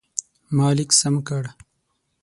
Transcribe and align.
ما 0.55 0.67
لیک 0.77 0.89
سم 0.99 1.15
کړ. 1.27 1.43